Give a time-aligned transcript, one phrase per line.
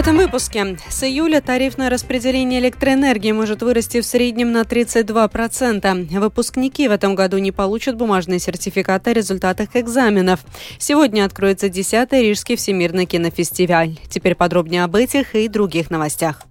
[0.00, 0.78] этом выпуске.
[0.88, 6.18] С июля тарифное распределение электроэнергии может вырасти в среднем на 32%.
[6.18, 10.40] Выпускники в этом году не получат бумажные сертификаты о результатах экзаменов.
[10.78, 13.98] Сегодня откроется 10-й Рижский всемирный кинофестиваль.
[14.08, 16.44] Теперь подробнее об этих и других новостях.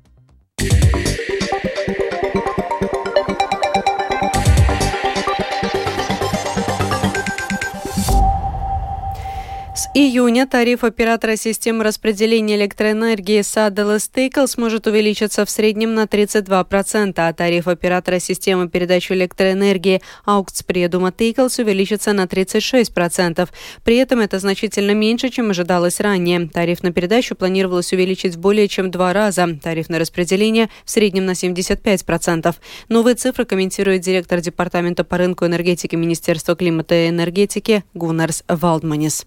[10.02, 17.34] Июня тариф оператора системы распределения электроэнергии Саделес Тейкл сможет увеличиться в среднем на 32%, а
[17.34, 23.50] тариф оператора системы передачи электроэнергии Аукцпредума Тейклс увеличится на 36%.
[23.84, 26.48] При этом это значительно меньше, чем ожидалось ранее.
[26.48, 31.26] Тариф на передачу планировалось увеличить в более чем два раза, тариф на распределение в среднем
[31.26, 32.56] на 75%.
[32.88, 39.26] Новые цифры комментирует директор Департамента по рынку энергетики Министерства климата и энергетики Гуннарс Валдманис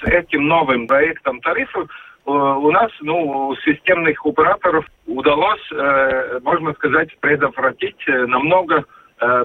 [0.00, 1.88] с этим новым проектом тарифов
[2.26, 8.84] э, у нас, ну, системных операторов удалось, э, можно сказать, предотвратить э, намного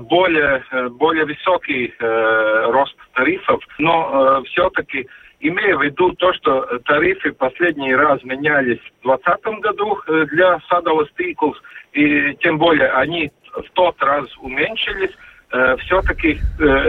[0.01, 3.63] более, более высокий рост тарифов.
[3.77, 5.07] Но все-таки,
[5.39, 10.01] имея в виду то, что тарифы последний раз менялись в 2020 году
[10.33, 11.55] для Садового Стиклс,
[11.93, 15.15] и тем более они в тот раз уменьшились,
[15.83, 16.39] все-таки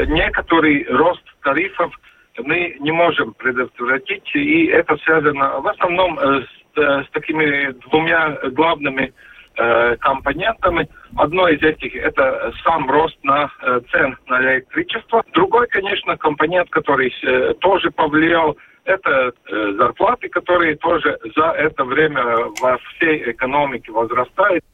[0.09, 1.95] некоторый рост тарифов
[2.39, 8.39] мы не можем предотвратить, и это связано в основном э, с, э, с такими двумя
[8.53, 9.13] главными
[9.57, 10.89] э, компонентами.
[11.17, 15.25] Одно из этих– это сам рост на э, цен на электричество.
[15.33, 22.23] Другой, конечно, компонент, который э, тоже повлиял, это э, зарплаты, которые тоже за это время
[22.61, 24.65] во всей экономике возрастают.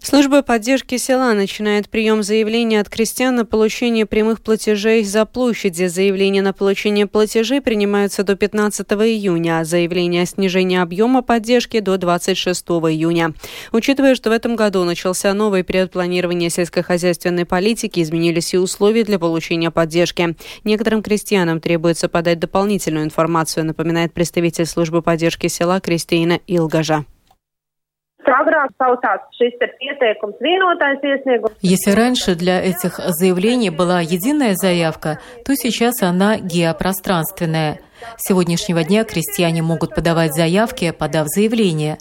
[0.00, 5.86] Служба поддержки села начинает прием заявлений от крестьян на получение прямых платежей за площади.
[5.86, 11.96] Заявления на получение платежей принимаются до 15 июня, а заявления о снижении объема поддержки до
[11.96, 13.32] 26 июня.
[13.72, 19.18] Учитывая, что в этом году начался новый период планирования сельскохозяйственной политики, изменились и условия для
[19.18, 20.36] получения поддержки.
[20.64, 27.04] Некоторым крестьянам требуется подать дополнительную информацию, напоминает представитель службы поддержки села Кристина Илгажа.
[31.62, 37.78] Если раньше для этих заявлений была единая заявка, то сейчас она геопространственная.
[38.16, 41.98] С сегодняшнего дня крестьяне могут подавать заявки, подав заявление.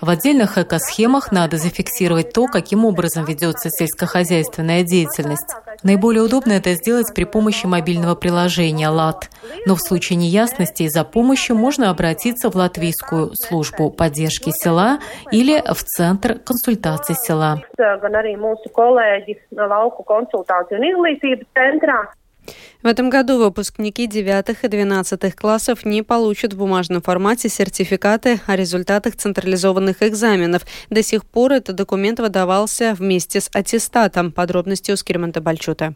[0.00, 5.54] В отдельных экосхемах надо зафиксировать то, каким образом ведется сельскохозяйственная деятельность.
[5.82, 9.30] Наиболее удобно это сделать при помощи мобильного приложения ЛАТ.
[9.66, 14.98] Но в случае неясностей за помощью можно обратиться в Латвийскую службу поддержки села
[15.30, 17.62] или в Центр консультаций села.
[22.82, 28.56] В этом году выпускники 9 и 12 классов не получат в бумажном формате сертификаты о
[28.56, 30.66] результатах централизованных экзаменов.
[30.90, 34.32] До сих пор этот документ выдавался вместе с аттестатом.
[34.32, 35.94] Подробности у Скирманта Бальчута.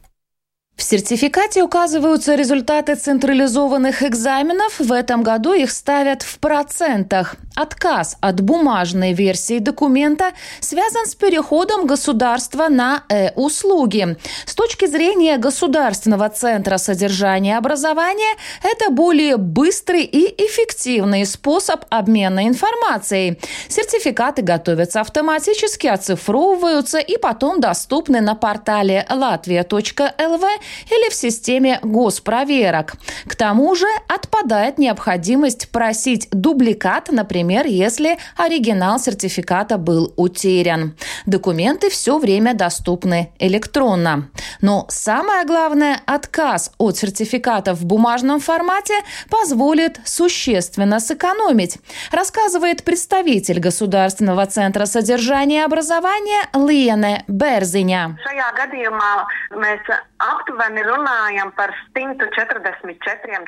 [0.78, 4.78] В сертификате указываются результаты централизованных экзаменов.
[4.78, 7.34] В этом году их ставят в процентах.
[7.56, 10.30] Отказ от бумажной версии документа
[10.60, 14.16] связан с переходом государства на э-услуги.
[14.46, 23.40] С точки зрения Государственного центра содержания образования, это более быстрый и эффективный способ обмена информацией.
[23.66, 30.46] Сертификаты готовятся автоматически, оцифровываются и потом доступны на портале latvia.lv
[30.90, 32.94] или в системе госпроверок.
[33.26, 40.96] К тому же отпадает необходимость просить дубликат, например, если оригинал сертификата был утерян.
[41.26, 44.28] Документы все время доступны электронно.
[44.60, 48.94] Но самое главное, отказ от сертификата в бумажном формате
[49.30, 51.78] позволит существенно сэкономить,
[52.10, 58.18] рассказывает представитель Государственного центра содержания и образования Лиене Берзиня.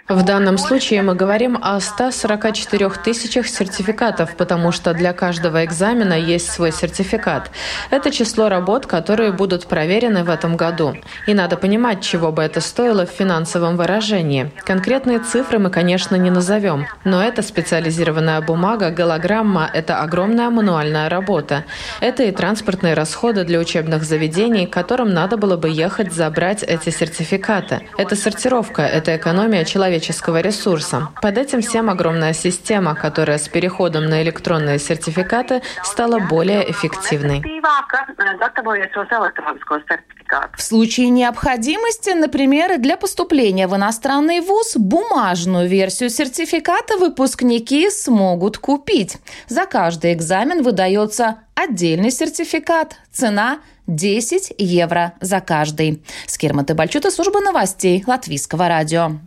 [0.08, 6.52] В данном случае мы говорим о 144 тысячах сертификатов, потому что для каждого экзамена есть
[6.52, 7.50] свой сертификат.
[7.90, 10.94] Это число работ, которые будут проверены в этом году.
[11.26, 14.52] И надо понимать, чего бы это стоило в финансовом выражении.
[14.64, 21.64] Конкретные цифры мы, конечно, не назовем, но это специализированная бумага, голограмма— это огромная мануальная работа.
[22.00, 27.86] Это и транспортные расходы для учебных заведений, которым надо было бы ехать забрать эти сертификаты.
[27.98, 31.08] Это сортировка, это экономия человеческого ресурса.
[31.22, 37.42] Под этим всем огромная система, которая с переходом на электронные сертификаты стала более эффективной.
[40.56, 49.16] В случае необходимости, например, для поступления в иностранный вуз, бумажную версию сертификата выпускники смогут купить.
[49.48, 52.96] За каждый экзамен выдается отдельный сертификат.
[53.12, 56.02] Цена 10 евро за каждый.
[56.26, 59.18] Скирмата Бальчута, служба новостей Латвийского радио.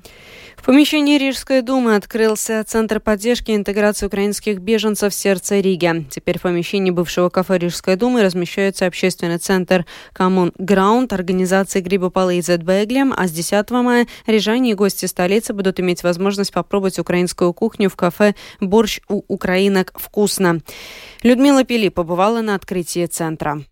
[0.63, 6.06] В помещении Рижской думы открылся Центр поддержки и интеграции украинских беженцев в сердце Риги.
[6.10, 9.86] Теперь в помещении бывшего кафе Рижской думы размещается общественный центр
[10.18, 15.81] Common Ground организации Грибопалы и Зетбеглем, а с 10 мая рижане и гости столицы будут
[15.81, 20.62] иметь возможность попробовать украинскую кухню в кафе «Борщ у украинок вкусно».
[21.24, 23.65] Людмила Пили побывала на открытии центра.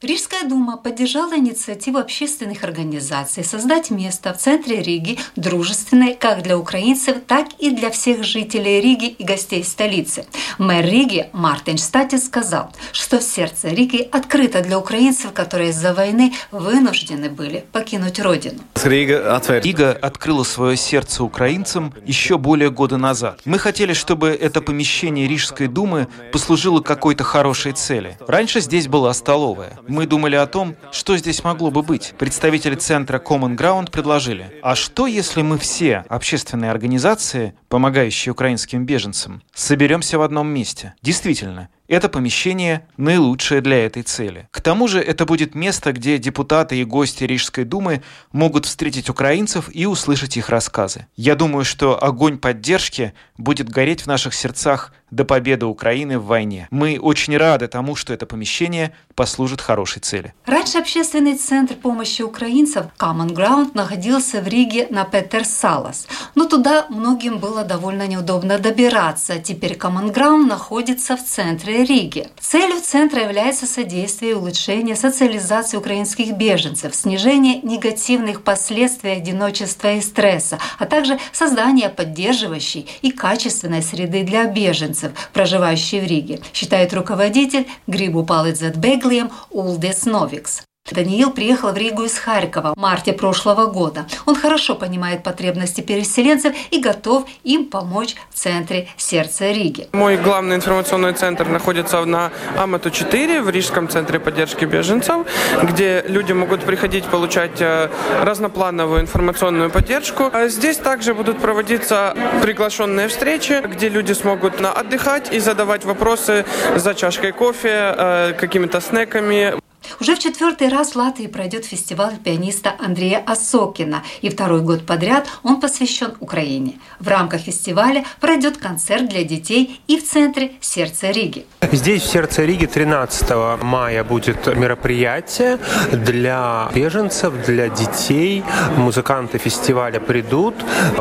[0.00, 7.16] Рижская дума поддержала инициативу общественных организаций создать место в центре Риги дружественное как для украинцев,
[7.26, 10.24] так и для всех жителей Риги и гостей столицы.
[10.58, 17.28] Мэр Риги Мартин Штатис сказал, что сердце Риги открыто для украинцев, которые из-за войны вынуждены
[17.28, 18.60] были покинуть родину.
[18.84, 23.40] Рига открыла свое сердце украинцам еще более года назад.
[23.44, 28.16] Мы хотели, чтобы это помещение Рижской думы послужило какой-то хорошей цели.
[28.28, 29.76] Раньше здесь была столовая.
[29.88, 32.12] Мы думали о том, что здесь могло бы быть.
[32.18, 39.42] Представители центра Common Ground предложили, а что если мы все, общественные организации, помогающие украинским беженцам,
[39.54, 40.94] соберемся в одном месте?
[41.00, 44.46] Действительно, это помещение наилучшее для этой цели.
[44.50, 49.70] К тому же это будет место, где депутаты и гости Рижской думы могут встретить украинцев
[49.72, 51.06] и услышать их рассказы.
[51.16, 56.68] Я думаю, что огонь поддержки будет гореть в наших сердцах до победы Украины в войне.
[56.70, 60.34] Мы очень рады тому, что это помещение послужит хорошей цели.
[60.46, 66.86] Раньше общественный центр помощи украинцам Common Ground находился в Риге на Петер Салас, но туда
[66.88, 69.38] многим было довольно неудобно добираться.
[69.38, 72.28] Теперь Common Ground находится в центре Риги.
[72.38, 80.58] Целью центра является содействие и улучшение социализации украинских беженцев, снижение негативных последствий одиночества и стресса,
[80.78, 87.66] а также создание поддерживающей и качественной среды для беженцев беженцев, проживающих в Риге, считает руководитель
[87.86, 90.67] Грибу Палыцзетбеглием Улдес Новикс.
[90.92, 94.06] Даниил приехал в Ригу из Харькова в марте прошлого года.
[94.26, 99.88] Он хорошо понимает потребности переселенцев и готов им помочь в центре сердца Риги.
[99.92, 105.26] Мой главный информационный центр находится на Амату-4 в Рижском центре поддержки беженцев,
[105.62, 107.90] где люди могут приходить получать э,
[108.22, 110.30] разноплановую информационную поддержку.
[110.32, 116.44] А здесь также будут проводиться приглашенные встречи, где люди смогут отдыхать и задавать вопросы
[116.76, 119.67] за чашкой кофе, э, какими-то снеками.
[120.00, 125.28] Уже в четвертый раз в Латвии пройдет фестиваль пианиста Андрея Осокина, и второй год подряд
[125.42, 126.74] он посвящен Украине.
[127.00, 131.46] В рамках фестиваля пройдет концерт для детей и в центре сердца Риги.
[131.72, 135.58] Здесь, в сердце Риги, 13 мая будет мероприятие
[135.92, 138.44] для беженцев, для детей.
[138.76, 140.54] Музыканты фестиваля придут,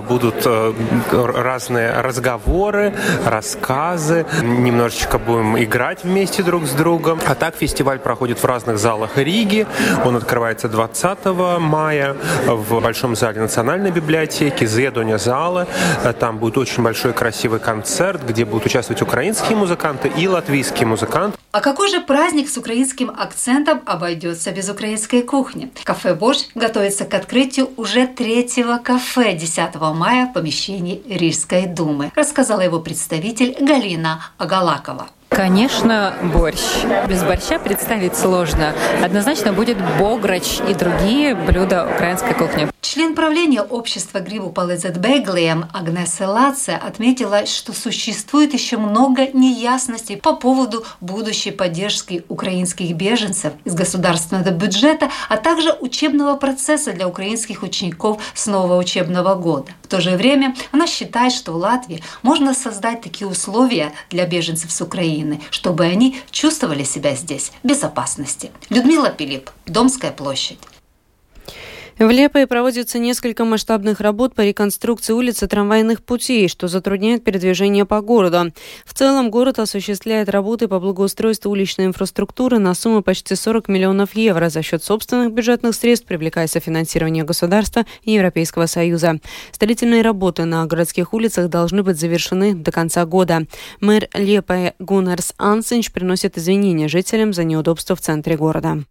[0.07, 0.73] будут э,
[1.11, 2.93] разные разговоры,
[3.25, 4.25] рассказы.
[4.41, 7.19] Немножечко будем играть вместе друг с другом.
[7.25, 9.67] А так фестиваль проходит в разных залах Риги.
[10.05, 11.25] Он открывается 20
[11.59, 12.15] мая
[12.45, 15.67] в Большом зале Национальной библиотеки, Зедоня зала.
[16.19, 21.37] Там будет очень большой красивый концерт, где будут участвовать украинские музыканты и латвийские музыканты.
[21.51, 25.71] А какой же праздник с украинским акцентом обойдется без украинской кухни?
[25.83, 32.61] Кафе «Борщ» готовится к открытию уже третьего кафе 10 мая в помещении Рижской думы, рассказала
[32.61, 35.07] его представитель Галина Агалакова.
[35.29, 36.59] Конечно, борщ.
[37.07, 38.73] Без борща представить сложно.
[39.03, 42.67] Однозначно будет бограч и другие блюда украинской кухни.
[42.81, 50.85] Член правления общества Грибу Палезетбеглием Агнеса Лаце отметила, что существует еще много неясностей по поводу
[51.01, 58.47] будущей поддержки украинских беженцев из государственного бюджета, а также учебного процесса для украинских учеников с
[58.47, 59.71] нового учебного года.
[59.83, 64.71] В то же время она считает, что в Латвии можно создать такие условия для беженцев
[64.71, 65.16] с Украины,
[65.49, 68.51] чтобы они чувствовали себя здесь в безопасности.
[68.69, 70.59] Людмила Пилип, Домская площадь.
[71.99, 77.85] В Лепое проводится несколько масштабных работ по реконструкции улиц и трамвайных путей, что затрудняет передвижение
[77.85, 78.53] по городу.
[78.85, 84.49] В целом город осуществляет работы по благоустройству уличной инфраструктуры на сумму почти 40 миллионов евро
[84.49, 89.19] за счет собственных бюджетных средств, привлекая софинансирование государства и Европейского Союза.
[89.51, 93.47] Строительные работы на городских улицах должны быть завершены до конца года.
[93.81, 98.83] Мэр Лепая Гуннерс Ансенч приносит извинения жителям за неудобства в центре города.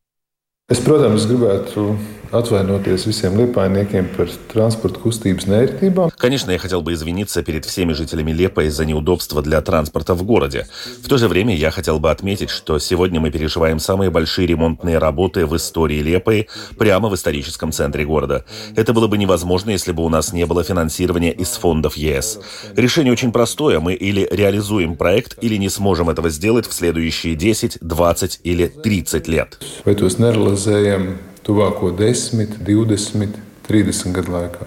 [2.33, 6.11] Atvainoties visiem liepainiekiem par transporta kustības neērtībām.
[6.17, 10.67] Конечно, я хотел бы извиниться перед всеми жителями Лепа из-за неудобства для транспорта в городе.
[11.03, 14.99] В то же время я хотел бы отметить, что сегодня мы переживаем самые большие ремонтные
[14.99, 16.47] работы в истории Лепы
[16.79, 18.45] прямо в историческом центре города.
[18.75, 22.41] Это было бы невозможно, если бы у нас не было финансирования из фондов ЕС.
[22.77, 23.81] Решение очень простое.
[23.81, 29.29] Мы или реализуем проект, или не сможем этого сделать в следующие 10, 20 или 30
[29.29, 29.59] лет.
[29.85, 33.39] Vai tos nerealizējam tuvāko 10, 20,
[33.69, 34.67] 30 gadu laikā.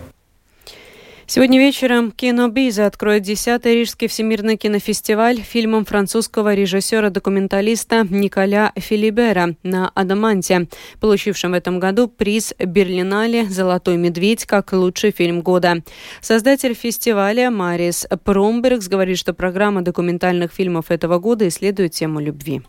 [1.32, 10.68] Сегодня вечером «Кинобиза» откроет 10-й Рижский всемирный кинофестиваль фильмом французского режиссера-документалиста Николя Филибера на «Адаманте»,
[11.00, 15.84] получившем в этом году приз Берлинале «Золотой медведь» как лучший фильм года.
[16.20, 22.64] Создатель фестиваля Марис Промбергс говорит, что программа документальных фильмов этого года исследует тему любви.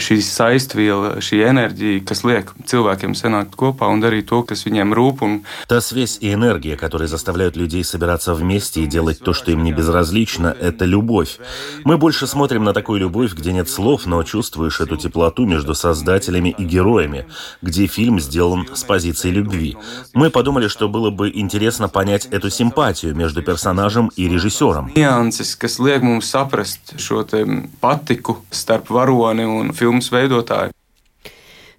[0.00, 5.22] Šī saistviela, šī enerģija, kas liek cilvēkiem sanākt kopā un darīt то, kas viņiem рūp.
[5.22, 5.42] Un...
[5.68, 9.72] Та связь и энергия, которые заставляют людей собираться вместе и делать то, что им не
[9.72, 11.38] безразлично, это любовь.
[11.84, 16.54] Мы больше смотрим на такую любовь, где нет слов, но чувствуешь эту теплоту между создателями
[16.56, 17.26] и героями,
[17.60, 19.76] где фильм сделан с позиции любви.
[20.14, 24.92] Мы подумали, что было бы интересно понять эту симпатию между персонажем и режиссером.
[24.96, 27.24] Нюансы, kas liek mums saprast šo
[27.80, 30.70] patiku starp varoni un filmas veidotāju.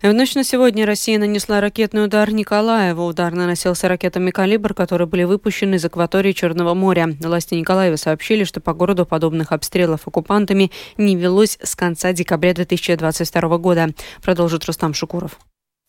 [0.04, 3.06] В ночь на сегодня Россия нанесла ракетный удар Николаеву.
[3.06, 7.16] Удар наносился ракетами «Калибр», которые были выпущены из акватории Черного моря.
[7.22, 13.58] Власти Николаева сообщили, что по городу подобных обстрелов оккупантами не велось с конца декабря 2022
[13.60, 13.92] года.
[14.22, 15.40] Продолжит Рустам Шукуров.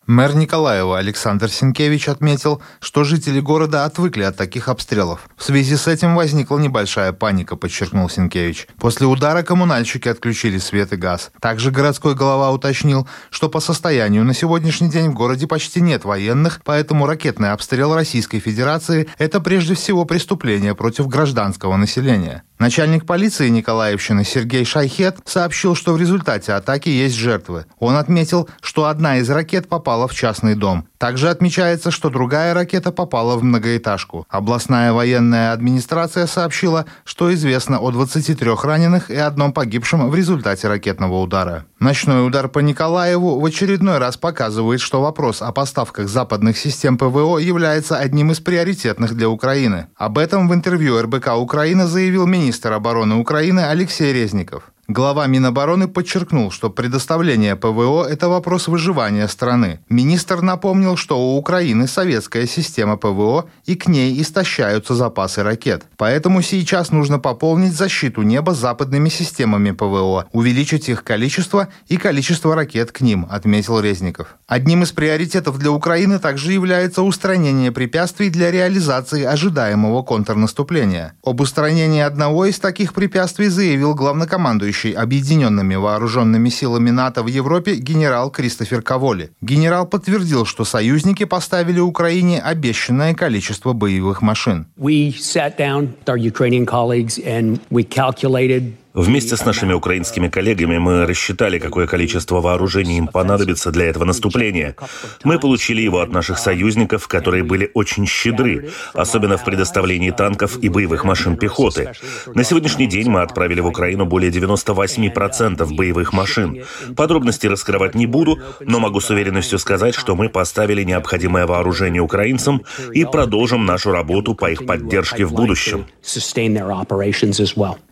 [0.06, 5.30] Мэр Николаева Александр Синкевич отметил, что жители города отвыкли от таких обстрелов.
[5.34, 8.68] В связи с этим возникла небольшая паника, подчеркнул Синкевич.
[8.78, 11.30] После удара коммунальщики отключили свет и газ.
[11.40, 16.60] Также городской голова уточнил, что по состоянию на сегодняшний день в городе почти нет военных,
[16.64, 22.42] поэтому ракетный обстрел Российской Федерации– это прежде всего преступление против гражданского населения.
[22.58, 27.66] Начальник полиции Николаевщины Сергей Шайхет сообщил, что в результате атаки есть жертвы.
[27.78, 30.86] Он отметил, что одна из ракет попала в частный дом.
[30.98, 34.24] Также отмечается, что другая ракета попала в многоэтажку.
[34.30, 41.20] Областная военная администрация сообщила, что известно о 23 раненых и одном погибшем в результате ракетного
[41.20, 41.66] удара.
[41.84, 47.36] Ночной удар по Николаеву в очередной раз показывает, что вопрос о поставках западных систем ПВО
[47.36, 49.88] является одним из приоритетных для Украины.
[49.94, 54.73] Об этом в интервью РБК Украина заявил министр обороны Украины Алексей Резников.
[54.86, 59.80] Глава Минобороны подчеркнул, что предоставление ПВО– это вопрос выживания страны.
[59.88, 65.86] Министр напомнил, что у Украины советская система ПВО и к ней истощаются запасы ракет.
[65.96, 72.92] Поэтому сейчас нужно пополнить защиту неба западными системами ПВО, увеличить их количество и количество ракет
[72.92, 74.36] к ним, отметил Резников.
[74.46, 81.14] Одним из приоритетов для Украины также является устранение препятствий для реализации ожидаемого контрнаступления.
[81.24, 87.76] Об устранении одного из таких препятствий заявил главнокомандующий командующий Объединенными вооруженными силами НАТО в Европе
[87.76, 89.30] генерал Кристофер Каволи.
[89.40, 94.66] Генерал подтвердил, что союзники поставили Украине обещанное количество боевых машин.
[94.76, 100.78] We sat down with our Ukrainian colleagues and we calculated Вместе с нашими украинскими коллегами
[100.78, 104.76] мы рассчитали, какое количество вооружений им понадобится для этого наступления.
[105.24, 110.68] Мы получили его от наших союзников, которые были очень щедры, особенно в предоставлении танков и
[110.68, 111.90] боевых машин пехоты.
[112.34, 116.62] На сегодняшний день мы отправили в Украину более 98% боевых машин.
[116.96, 122.62] Подробности раскрывать не буду, но могу с уверенностью сказать, что мы поставили необходимое вооружение украинцам
[122.92, 125.86] и продолжим нашу работу по их поддержке в будущем.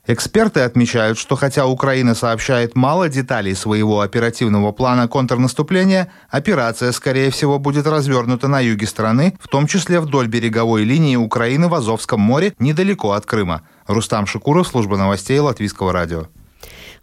[0.05, 7.61] Эксперты отмечают, что хотя Украина сообщает мало деталей своего оперативного плана контрнаступления, операция, скорее всего,
[7.61, 12.53] будет развернута на юге страны, в том числе вдоль береговой линии Украины в Азовском море,
[12.59, 13.63] недалеко от Крыма.
[13.87, 16.27] Рустам Шикуров, служба новостей Латвийского радио.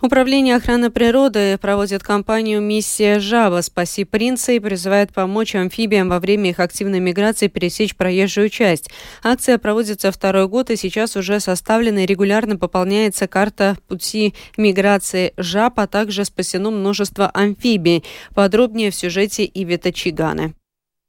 [0.02, 3.62] Управление охраны природы проводит кампанию «Миссия Жаба.
[3.62, 8.90] Спаси принца» и призывает помочь амфибиям во время их активной миграции пересечь проезжую часть.
[9.24, 15.78] Акция проводится второй год и сейчас уже составлена и регулярно пополняется карта пути миграции жаб,
[15.82, 18.06] а также спасено множество амфибий.
[18.34, 20.54] Подробнее в сюжете Ивита Чиганы.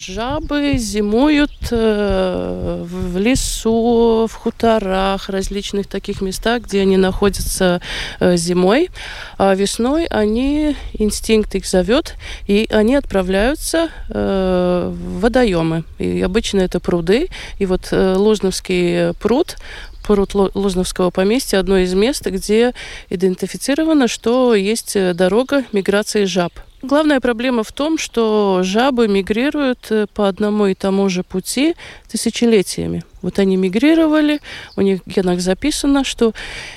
[0.03, 7.83] Жабы зимуют э, в лесу, в хуторах, различных таких местах, где они находятся
[8.19, 8.89] э, зимой.
[9.37, 12.15] А весной они, инстинкт их зовет,
[12.47, 15.85] и они отправляются э, в водоемы.
[15.99, 17.29] И обычно это пруды.
[17.59, 19.59] И вот Лужновский пруд,
[20.03, 22.73] пруд Лужновского поместья, одно из мест, где
[23.11, 26.55] идентифицировано, что есть дорога миграции жаб.
[26.83, 31.75] Главная проблема в том, что жабы мигрируют э, по одному и тому же пути
[32.09, 33.05] тысячелетиями.
[33.21, 34.41] Вот они мигрировали,
[34.77, 36.33] у них в генах записано, что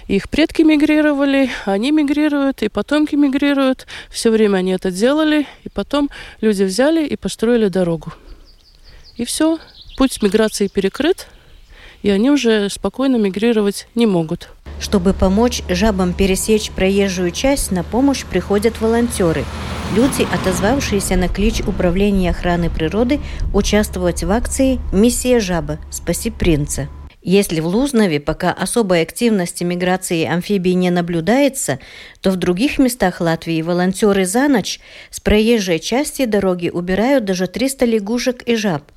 [0.08, 3.88] их предки мигрировали, они мигрируют, и потомки мигрируют.
[4.10, 6.10] Все время они это делали, и потом
[6.42, 8.12] люди взяли и построили дорогу.
[9.16, 9.58] И все,
[9.96, 11.28] путь миграции перекрыт,
[12.04, 14.50] и они уже спокойно мигрировать не могут.
[14.80, 19.46] Чтобы помочь жабам пересечь проезжую часть, на помощь приходят волонтеры.
[19.96, 23.22] Люди, отозвавшиеся на клич Управления охраны природы,
[23.54, 25.80] участвовать в акции «Миссия жаба.
[25.90, 26.90] Спаси принца».
[27.26, 31.80] Если в Лузнове пока особой активности миграции амфибий не наблюдается,
[32.20, 37.86] то в других местах Латвии волонтеры за ночь с проезжей части дороги убирают даже 300
[37.86, 38.84] лягушек и жаб–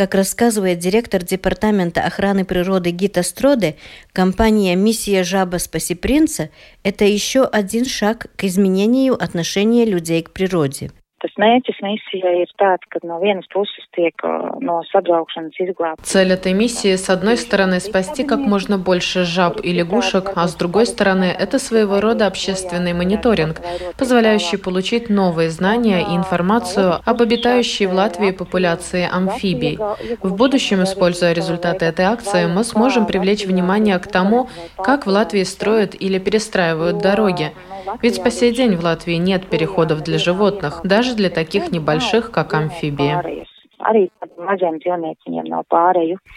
[0.00, 3.76] как рассказывает директор Департамента охраны природы Гита Строде,
[4.14, 6.48] компания «Миссия жаба спаси принца»–
[6.82, 12.86] это еще один шаг к изменению отношения людей к природе– Tas mērķis misijai ir tāds,
[12.88, 14.16] ka no vienas puses tiek
[14.64, 16.00] no sabraukšanas изглаб.
[16.02, 20.54] Цель этой миссии, с одной стороны, спасти как можно больше жаб и лягушек, а с
[20.54, 23.60] другой стороны, это своего рода общественный мониторинг,
[23.98, 29.78] позволяющий получить новые знания и информацию об обитающей в Латвии популяции амфибий.
[30.22, 34.48] В будущем, используя результаты этой акции, мы сможем привлечь внимание к тому,
[34.78, 37.52] как в Латвии строят или перестраивают дороги.
[38.02, 42.54] Ведь по сей день в Латвии нет переходов для животных, даже для таких небольших, как
[42.54, 43.46] амфибии.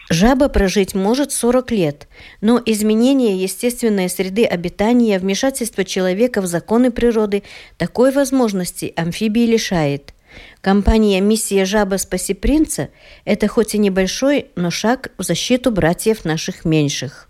[0.09, 2.07] Жаба прожить может 40 лет,
[2.39, 7.43] но изменение естественной среды обитания, вмешательство человека в законы природы
[7.77, 10.13] такой возможности амфибии лишает.
[10.61, 12.89] Компания «Миссия жаба спаси принца»–
[13.25, 17.27] это хоть и небольшой, но шаг в защиту братьев наших меньших.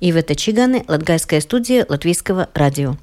[0.00, 2.96] Ивета Чиганы, Латгальская студия Латвийского радио.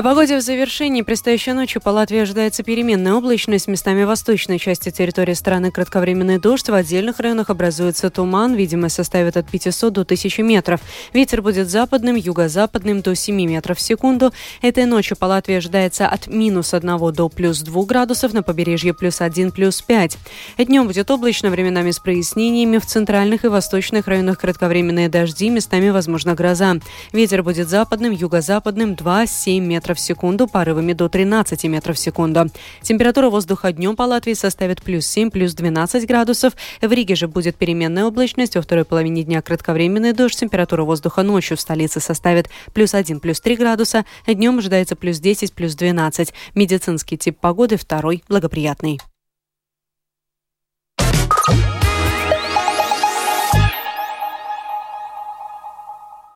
[0.00, 1.02] О погоде в завершении.
[1.02, 3.68] Предстоящей ночью по Латвии ожидается переменная облачность.
[3.68, 6.70] Местами восточной части территории страны кратковременный дождь.
[6.70, 8.54] В отдельных районах образуется туман.
[8.54, 10.80] Видимость составит от 500 до 1000 метров.
[11.12, 14.32] Ветер будет западным, юго-западным до 7 метров в секунду.
[14.62, 18.32] Этой ночью по Латвии ожидается от минус 1 до плюс 2 градусов.
[18.32, 20.16] На побережье плюс 1, плюс 5.
[20.56, 22.78] Днем будет облачно, временами с прояснениями.
[22.78, 25.50] В центральных и восточных районах кратковременные дожди.
[25.50, 26.76] Местами возможна гроза.
[27.12, 32.46] Ветер будет западным, юго-западным 2-7 метров метров в секунду, порывами до 13 метров в секунду.
[32.82, 36.52] Температура воздуха днем по Латвии составит плюс 7, плюс 12 градусов.
[36.80, 38.54] В Риге же будет переменная облачность.
[38.54, 40.38] Во второй половине дня кратковременный дождь.
[40.38, 44.04] Температура воздуха ночью в столице составит плюс 1, плюс 3 градуса.
[44.26, 46.32] Днем ожидается плюс 10, плюс 12.
[46.54, 49.00] Медицинский тип погоды второй благоприятный.